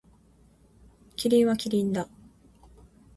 [1.15, 2.07] キリンはキリンだ。